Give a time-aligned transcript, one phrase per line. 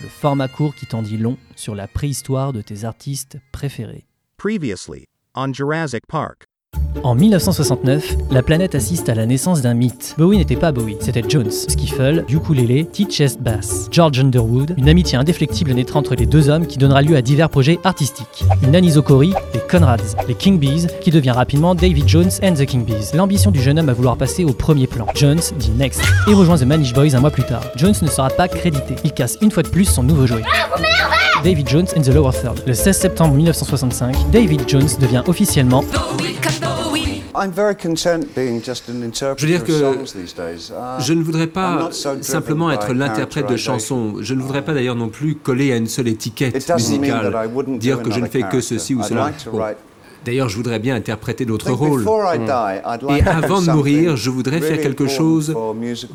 [0.00, 4.06] le format court qui t'en dit long sur la préhistoire de tes artistes préférés.
[4.36, 6.46] Previously on Jurassic Park.
[7.02, 10.14] En 1969, la planète assiste à la naissance d'un mythe.
[10.18, 13.88] Bowie n'était pas Bowie, c'était Jones, skiffle, ukulélé, tea-chest bass.
[13.92, 17.48] George Underwood, une amitié indéflectible naîtra entre les deux hommes qui donnera lieu à divers
[17.48, 18.44] projets artistiques.
[18.62, 22.84] Une anisokori, les Conrads, les King Bees, qui devient rapidement David Jones and the King
[22.84, 23.14] Bees.
[23.14, 25.06] L'ambition du jeune homme à vouloir passer au premier plan.
[25.14, 27.62] Jones dit next et rejoint The Manish Boys un mois plus tard.
[27.76, 28.96] Jones ne sera pas crédité.
[29.04, 30.42] Il casse une fois de plus son nouveau jouet.
[31.44, 32.62] David Jones and the Lower Third.
[32.66, 35.84] Le 16 septembre 1965, David Jones devient officiellement
[39.36, 39.72] Je veux dire que
[40.98, 44.16] je ne voudrais pas simplement être l'interprète de chansons.
[44.20, 47.34] Je ne voudrais pas d'ailleurs non plus coller à une seule étiquette musicale,
[47.78, 49.32] dire que je ne fais que ceci ou cela.
[49.50, 49.60] Bon.
[50.24, 52.04] D'ailleurs, je voudrais bien interpréter d'autres rôles.
[53.10, 55.54] Et avant de mourir, je voudrais faire quelque chose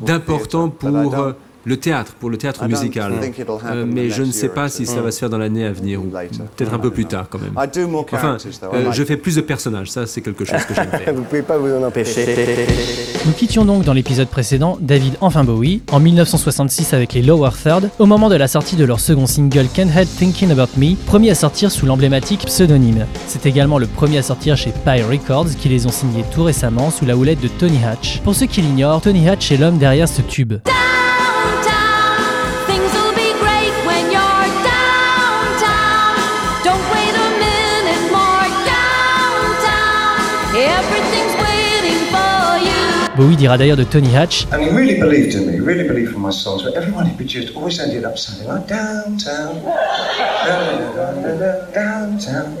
[0.04, 1.34] d'important pour
[1.64, 3.12] le théâtre, pour le théâtre musical.
[3.66, 6.00] Euh, mais je ne sais pas si ça va se faire dans l'année à venir
[6.00, 6.10] ou
[6.56, 7.52] peut-être un peu plus tard quand même.
[8.12, 8.36] Enfin,
[8.74, 11.14] euh, je fais plus de personnages, ça c'est quelque chose que j'aime faire.
[11.14, 12.66] Vous pouvez pas vous en empêcher.
[13.26, 17.90] Nous quittions donc dans l'épisode précédent David enfin Bowie en 1966 avec les Lower Third
[17.98, 21.30] au moment de la sortie de leur second single Can't Help Thinking About Me, premier
[21.30, 23.06] à sortir sous l'emblématique pseudonyme.
[23.26, 26.90] C'est également le premier à sortir chez Pie Records qui les ont signés tout récemment
[26.90, 28.20] sous la houlette de Tony Hatch.
[28.24, 30.54] Pour ceux qui l'ignorent, Tony Hatch est l'homme derrière ce tube.
[43.22, 46.20] Bowie dira d'ailleurs de Tony Hatch And he really believed in me, really believed in
[46.20, 49.62] my songs, but everyone he produced always ended up sounding like downtown.
[51.72, 52.56] Downtown.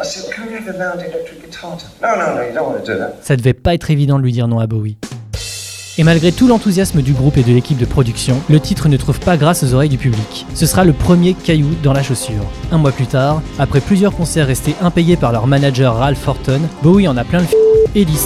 [0.00, 1.76] I said, can we have a loud electric guitar?
[1.76, 3.16] tone?" No, no, no, you don't want to do that.
[3.20, 4.96] Ça devait pas être évident de lui dire non à Bowie.
[5.98, 9.20] Et malgré tout l'enthousiasme du groupe et de l'équipe de production, le titre ne trouve
[9.20, 10.46] pas grâce aux oreilles du public.
[10.54, 12.46] Ce sera le premier caillou dans la chaussure.
[12.72, 17.08] Un mois plus tard, après plusieurs concerts restés impayés par leur manager Ralph Horton, Bowie
[17.08, 17.52] en a plein le f
[17.94, 18.18] et dit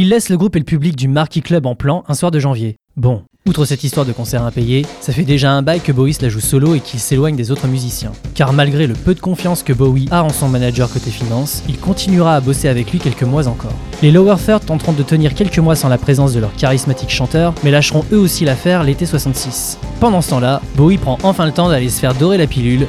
[0.00, 2.38] Il laisse le groupe et le public du Marquis Club en plan un soir de
[2.38, 2.76] janvier.
[2.96, 6.28] Bon, outre cette histoire de concert impayé, ça fait déjà un bail que Bowie la
[6.28, 8.12] joue solo et qu'il s'éloigne des autres musiciens.
[8.36, 11.78] Car malgré le peu de confiance que Bowie a en son manager côté finance, il
[11.78, 13.74] continuera à bosser avec lui quelques mois encore.
[14.00, 17.52] Les Lower Third tenteront de tenir quelques mois sans la présence de leur charismatique chanteur,
[17.64, 19.80] mais lâcheront eux aussi l'affaire l'été 66.
[19.98, 22.86] Pendant ce temps-là, Bowie prend enfin le temps d'aller se faire dorer la pilule.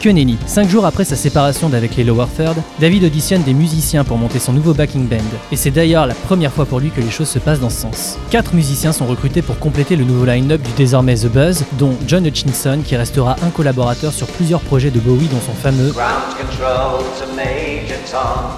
[0.00, 0.38] Que nenni.
[0.46, 4.38] Cinq jours après sa séparation d'avec les Lower Third, David auditionne des musiciens pour monter
[4.38, 5.18] son nouveau backing band.
[5.52, 7.82] Et c'est d'ailleurs la première fois pour lui que les choses se passent dans ce
[7.82, 8.18] sens.
[8.30, 12.26] Quatre musiciens sont recrutés pour compléter le nouveau line-up du désormais The Buzz, dont John
[12.26, 15.92] Hutchinson qui restera un collaborateur sur plusieurs projets de Bowie dont son fameux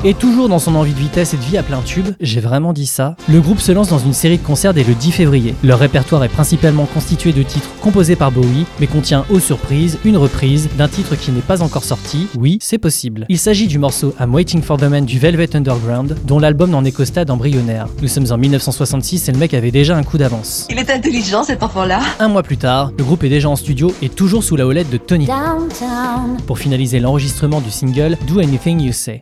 [0.04, 2.72] et toujours dans son envie de vitesse et de vie à plein tube, j'ai vraiment
[2.72, 5.54] dit ça, le groupe se lance dans une série de concerts dès le 10 février.
[5.62, 10.16] Leur répertoire est principalement constitué de titres composés par Bowie, mais contient aux surprises une
[10.16, 12.26] reprise d'un titre qui n'est pas encore sorti.
[12.36, 13.26] Oui, c'est possible.
[13.28, 16.84] Il s'agit du morceau I'm Waiting for the Man du Velvet Underground, dont l'album n'en
[16.84, 17.88] est qu'au stade embryonnaire.
[18.00, 20.66] Nous sommes en 1966 et le mec avait déjà un coup d'avance.
[20.70, 22.00] Il est intelligent cet enfant-là.
[22.18, 24.90] Un mois plus tard, le groupe est déjà en studio et toujours sous la houlette
[24.90, 26.36] de Tony Downtown.
[26.46, 29.20] pour finaliser l'enregistrement du single Do Anything You Say.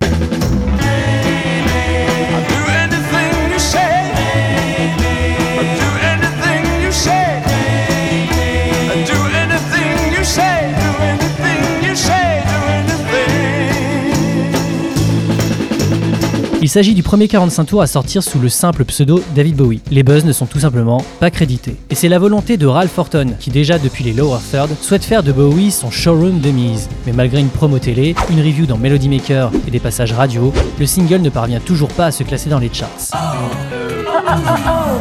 [16.71, 19.81] S'agit du premier 45 tours à sortir sous le simple pseudo David Bowie.
[19.91, 21.75] Les buzz ne sont tout simplement pas crédités.
[21.91, 25.25] Et c'est la volonté de Ralph Horton, qui déjà depuis les Lower Third souhaite faire
[25.25, 26.89] de Bowie son showroom de mise.
[27.07, 30.87] Mais malgré une promo télé, une review dans Melody Maker et des passages radio, le
[30.87, 33.11] single ne parvient toujours pas à se classer dans les charts.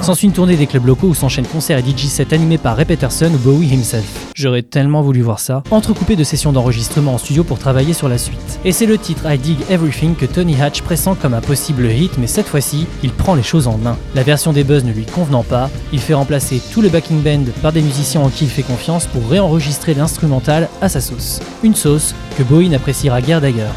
[0.02, 2.86] S'ensuit une tournée des clubs locaux où s'enchaînent concerts et DJ sets animés par Ray
[2.86, 4.32] Peterson ou Bowie himself.
[4.36, 8.18] J'aurais tellement voulu voir ça, entrecoupé de sessions d'enregistrement en studio pour travailler sur la
[8.18, 8.60] suite.
[8.66, 12.18] Et c'est le titre I Dig Everything que Tony Hatch pressent comme un possible hit,
[12.18, 13.98] mais cette fois-ci, il prend les choses en main.
[14.16, 17.52] La version des Buzz ne lui convenant pas, il fait remplacer tout le backing band
[17.62, 21.40] par des musiciens en qui il fait confiance pour réenregistrer l'instrumental à sa sauce.
[21.64, 23.74] Une sauce que Bowie n'appréciera guère d'ailleurs.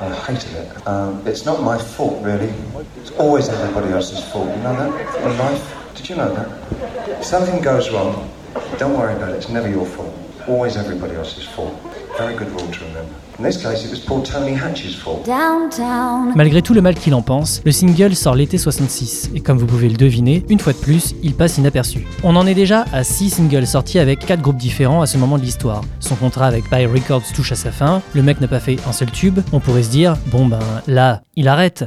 [0.00, 0.86] I hated it.
[0.88, 2.52] Um, it's not my fault, really.
[2.96, 4.48] It's always everybody else's fault.
[4.48, 5.16] You know that?
[5.22, 5.94] In life?
[5.94, 7.18] Did you know that?
[7.20, 8.30] If something goes wrong,
[8.78, 10.12] Don't worry about it, it's never your fault.
[10.48, 11.74] Always everybody else's fault.
[12.20, 13.14] Very good rule to remember.
[13.38, 15.24] In this case, it was poor Tony Hatch's fault.
[15.24, 16.34] Downtown.
[16.36, 19.64] Malgré tout le mal qu'il en pense, le single sort l'été 66, et comme vous
[19.64, 22.06] pouvez le deviner, une fois de plus, il passe inaperçu.
[22.22, 25.38] On en est déjà à 6 singles sortis avec 4 groupes différents à ce moment
[25.38, 25.80] de l'histoire.
[25.98, 28.92] Son contrat avec By Records touche à sa fin, le mec n'a pas fait un
[28.92, 31.86] seul tube, on pourrait se dire, bon ben là, il arrête.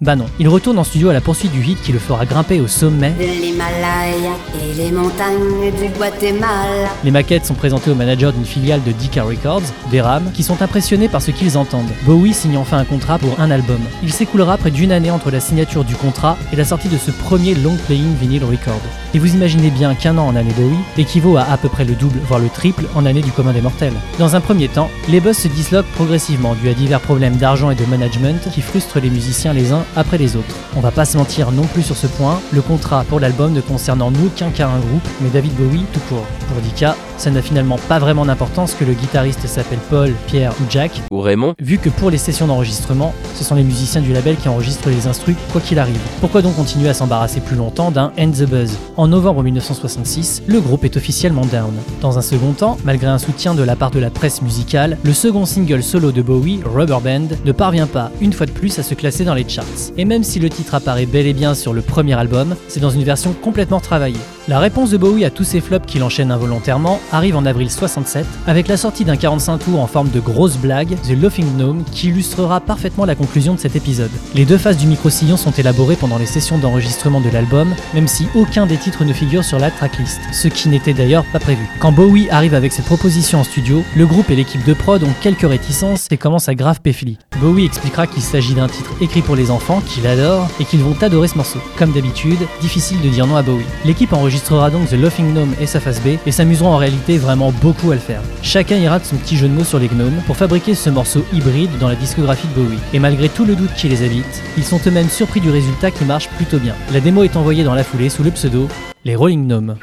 [0.00, 2.60] Bah non, il retourne en studio à la poursuite du hit qui le fera grimper
[2.60, 3.12] au sommet.
[3.18, 4.30] L'Himalaya
[4.62, 6.88] et les montagnes du Guatemala.
[7.02, 11.08] Les maquettes sont présentées au manager d'une filiale de Decca Records, Deram, qui sont impressionnés
[11.08, 11.90] par ce qu'ils entendent.
[12.06, 13.80] Bowie signe enfin un contrat pour un album.
[14.04, 17.10] Il s'écoulera près d'une année entre la signature du contrat et la sortie de ce
[17.10, 18.80] premier long playing vinyl record.
[19.14, 21.94] Et vous imaginez bien qu'un an en année Bowie équivaut à à peu près le
[21.94, 23.94] double, voire le triple en année du commun des mortels.
[24.20, 27.74] Dans un premier temps, les boss se disloquent progressivement dû à divers problèmes d'argent et
[27.74, 30.54] de management qui frustrent les musiciens les uns après les autres.
[30.76, 33.60] On va pas se mentir non plus sur ce point, le contrat pour l'album ne
[33.60, 36.26] concerne en aucun cas un groupe, mais David Bowie tout court.
[36.48, 40.70] Pour Dika, ça n'a finalement pas vraiment d'importance que le guitariste s'appelle Paul, Pierre ou
[40.70, 44.36] Jack, Ou Raymond vu que pour les sessions d'enregistrement, ce sont les musiciens du label
[44.36, 46.00] qui enregistrent les instrus quoi qu'il arrive.
[46.20, 48.78] Pourquoi donc continuer à s'embarrasser plus longtemps d'un End the Buzz?
[48.96, 51.74] En novembre 1966, le groupe est officiellement down.
[52.00, 55.12] Dans un second temps, malgré un soutien de la part de la presse musicale, le
[55.12, 58.82] second single solo de Bowie, Rubber Band, ne parvient pas, une fois de plus, à
[58.82, 59.64] se classer dans les charts.
[59.96, 62.90] Et même si le titre apparaît bel et bien sur le premier album, c'est dans
[62.90, 64.16] une version complètement travaillée.
[64.48, 68.24] La réponse de Bowie à tous ces flops qu'il enchaîne involontairement arrive en avril 67
[68.46, 72.08] avec la sortie d'un 45 tours en forme de grosse blague, The Laughing Gnome, qui
[72.08, 74.10] illustrera parfaitement la conclusion de cet épisode.
[74.34, 78.26] Les deux faces du micro-sillon sont élaborées pendant les sessions d'enregistrement de l'album, même si
[78.34, 81.68] aucun des titres ne figure sur la tracklist, ce qui n'était d'ailleurs pas prévu.
[81.78, 85.14] Quand Bowie arrive avec cette proposition en studio, le groupe et l'équipe de prod ont
[85.20, 87.18] quelques réticences et commencent à grave péfli.
[87.38, 90.96] Bowie expliquera qu'il s'agit d'un titre écrit pour les enfants, qu'il adore, et qu'ils vont
[91.02, 91.58] adorer ce morceau.
[91.76, 93.66] Comme d'habitude, difficile de dire non à Bowie.
[93.84, 97.50] L'équipe enregistrera donc The Laughing Gnome et sa face B, et s'amuseront en réalité vraiment
[97.50, 98.22] beaucoup à le faire.
[98.42, 101.24] Chacun ira de son petit jeu de mots sur les gnomes pour fabriquer ce morceau
[101.32, 102.78] hybride dans la discographie de Bowie.
[102.92, 106.04] Et malgré tout le doute qui les habite, ils sont eux-mêmes surpris du résultat qui
[106.04, 106.74] marche plutôt bien.
[106.92, 108.68] La démo est envoyée dans la foulée sous le pseudo
[109.04, 109.76] Les Rolling Gnomes.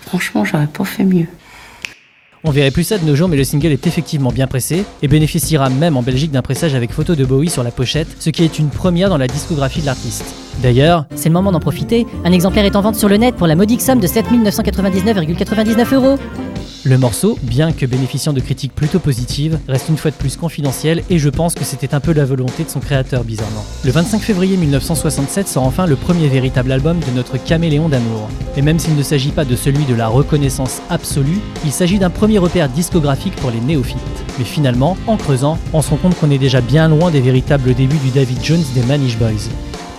[0.00, 1.26] Franchement, j'aurais pas fait mieux.
[2.42, 5.08] On verrait plus ça de nos jours, mais le single est effectivement bien pressé et
[5.08, 8.44] bénéficiera même en Belgique d'un pressage avec photo de Bowie sur la pochette, ce qui
[8.44, 10.24] est une première dans la discographie de l'artiste.
[10.62, 12.06] D'ailleurs, C'est le moment d'en profiter.
[12.24, 16.18] Un exemplaire est en vente sur le net pour la modique somme de 7999,99 euros.
[16.84, 21.02] Le morceau, bien que bénéficiant de critiques plutôt positives, reste une fois de plus confidentiel
[21.10, 23.64] et je pense que c'était un peu la volonté de son créateur bizarrement.
[23.84, 28.30] Le 25 février 1967 sort enfin le premier véritable album de notre caméléon d'amour.
[28.56, 32.08] Et même s'il ne s'agit pas de celui de la reconnaissance absolue, il s'agit d'un
[32.08, 33.98] premier repère discographique pour les néophytes.
[34.38, 37.74] Mais finalement, en creusant, on se rend compte qu'on est déjà bien loin des véritables
[37.74, 39.50] débuts du David Jones des Manish Boys.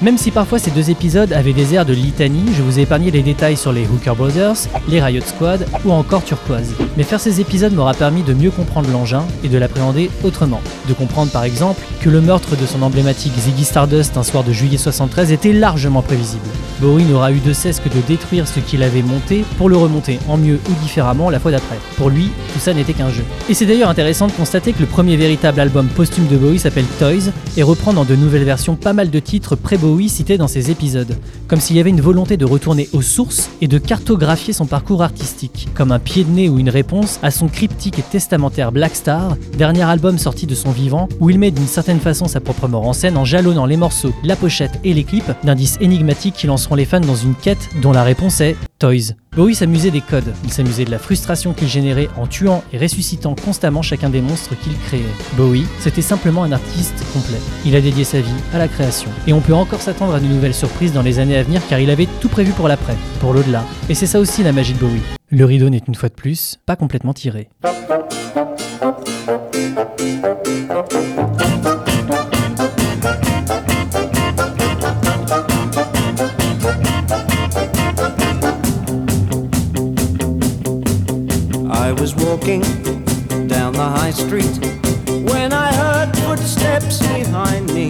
[0.02, 3.12] Même si parfois ces deux épisodes avaient des airs de litanie, je vous ai épargné
[3.12, 4.56] les détails sur les Hooker Brothers,
[4.90, 6.74] les Riot Squad ou encore Turquoise.
[6.98, 10.60] Mais faire ces épisodes m'aura permis de mieux comprendre l'engin et de l'appréhender autrement.
[10.90, 14.52] De comprendre par exemple que le meurtre de son emblématique Ziggy Stardust un soir de
[14.52, 16.42] juillet 73 était largement prévisible.
[16.80, 20.18] Bowie n'aura eu de cesse que de détruire ce qu'il avait monté pour le remonter
[20.28, 21.78] en mieux ou différemment la fois d'après.
[21.98, 23.24] Pour lui, tout ça n'était qu'un jeu.
[23.50, 26.86] Et c'est d'ailleurs intéressant de constater que le premier véritable album posthume de Bowie s'appelle
[26.98, 30.72] Toys et reprend dans de nouvelles versions pas mal de titres pré-Bowie cités dans ses
[30.72, 31.18] épisodes,
[31.48, 35.04] comme s'il y avait une volonté de retourner aux sources et de cartographier son parcours
[35.04, 38.96] artistique, comme un pied de nez ou une réponse à son cryptique et testamentaire Black
[38.96, 42.68] Star, dernier album sorti de son vivant, où il met d'une certaine façon sa propre
[42.68, 46.48] mort en scène en jalonnant les morceaux, la pochette et les clips d'indices énigmatiques qui
[46.48, 49.21] lanceront les fans dans une quête dont la réponse est Toys.
[49.34, 53.34] Bowie s'amusait des codes, il s'amusait de la frustration qu'il générait en tuant et ressuscitant
[53.34, 55.06] constamment chacun des monstres qu'il créait.
[55.38, 57.38] Bowie, c'était simplement un artiste complet.
[57.66, 59.10] Il a dédié sa vie à la création.
[59.28, 61.80] Et on peut encore s'attendre à de nouvelles surprises dans les années à venir car
[61.80, 63.64] il avait tout prévu pour l'après, pour l'au-delà.
[63.88, 65.02] Et c'est ça aussi la magie de Bowie.
[65.30, 67.48] Le rideau n'est une fois de plus pas complètement tiré.
[84.26, 84.58] Street
[85.30, 87.90] when I heard footsteps behind me.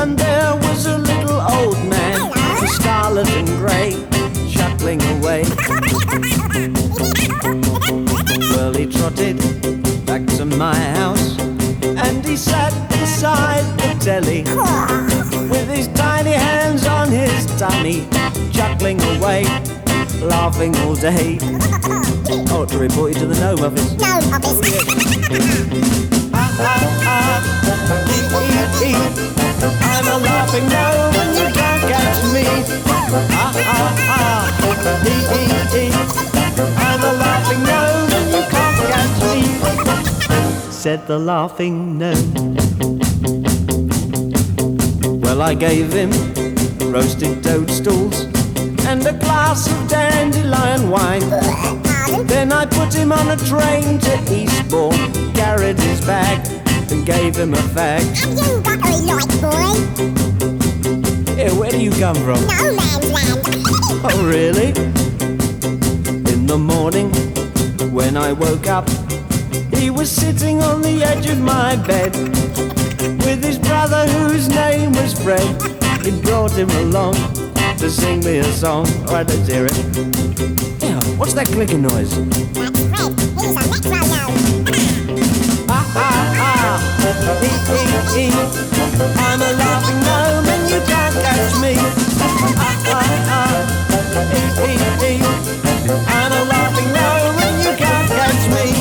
[0.00, 2.18] And there was a little old man,
[2.68, 3.90] scarlet and grey,
[4.48, 5.42] chuckling away.
[8.52, 9.38] Well, he trotted
[10.06, 11.38] back to my house
[11.82, 14.42] and he sat beside the telly
[15.50, 18.06] with his tiny hands on his tummy,
[18.52, 19.42] chuckling away,
[20.38, 21.36] laughing all day.
[22.54, 23.90] Oh, to report you to the Gnome Office.
[24.02, 24.60] Gnome Office.
[29.90, 32.44] I'm a laughing gnome and you can't catch me.
[32.86, 34.44] Ah, ah, ah,
[35.10, 35.44] e, e,
[35.82, 35.90] e.
[36.86, 39.40] I'm a laughing gnome and you can't catch me.
[40.70, 42.30] Said the laughing gnome.
[45.20, 46.12] Well, I gave him
[46.92, 48.37] roasted toadstools
[48.88, 51.20] and a glass of dandelion wine.
[52.26, 56.38] Then I put him on a train to Eastbourne, carried his bag,
[56.90, 58.00] and gave him a fag.
[58.16, 59.74] Have you got a light, boy?
[61.34, 62.40] Here, where do you come from?
[62.46, 63.44] No man's land.
[64.10, 64.68] Oh, really?
[66.32, 67.10] In the morning,
[67.92, 68.88] when I woke up,
[69.74, 72.16] he was sitting on the edge of my bed
[73.26, 75.46] with his brother, whose name was Fred.
[76.02, 77.47] He brought him along
[77.78, 78.86] to sing me a song.
[79.06, 79.76] All right, let's hear it.
[80.82, 82.10] Yeah, what's that clicking noise?
[82.54, 83.14] That's Fred.
[83.38, 84.34] He's a metro gnome.
[85.70, 87.86] Ah, ah, ah, e, e,
[88.18, 88.34] e.
[89.14, 91.78] I'm a laughing gnome and you can't catch me.
[92.18, 93.62] Ah, ah, ah,
[94.34, 94.74] e, e,
[95.06, 95.22] e.
[96.02, 98.74] I'm a laughing gnome and you can't catch me.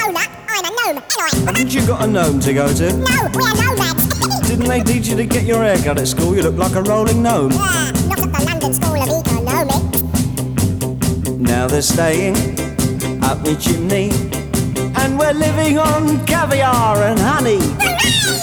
[0.00, 1.02] Oh, no, I'm a gnome.
[1.28, 1.44] Anyway.
[1.44, 2.92] Haven't you got a gnome to go to?
[2.96, 3.99] No, we're nomads.
[4.50, 6.34] Didn't they teach you to get your hair cut at school?
[6.34, 7.52] You look like a rolling gnome.
[7.52, 10.02] yeah, not at the London School of Economics.
[11.38, 12.34] Now they're staying
[13.22, 14.10] up my chimney.
[14.96, 17.60] And we're living on caviar and honey.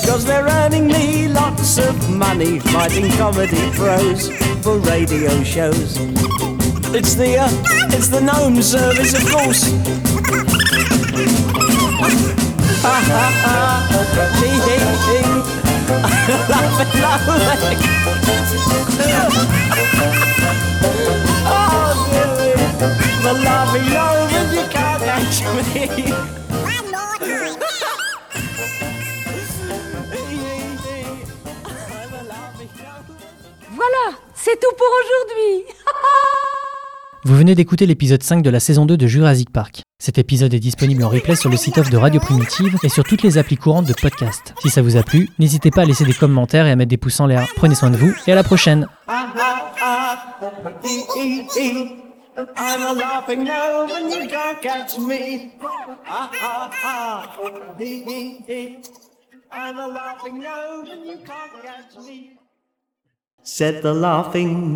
[0.08, 4.30] Cause they're earning me lots of money fighting comedy pros
[4.64, 5.98] for radio shows.
[6.96, 7.50] It's the, uh,
[7.92, 9.74] it's the gnome service, of course.
[33.70, 35.66] Voilà, c'est tout pour aujourd'hui.
[37.28, 39.82] Vous venez d'écouter l'épisode 5 de la saison 2 de Jurassic Park.
[40.00, 43.04] Cet épisode est disponible en replay sur le site off de Radio Primitive et sur
[43.04, 44.56] toutes les applis courantes de podcast.
[44.62, 46.96] Si ça vous a plu, n'hésitez pas à laisser des commentaires et à mettre des
[46.96, 47.46] pouces en l'air.
[47.58, 48.88] Prenez soin de vous et à la prochaine.
[63.44, 64.74] Said the laughing.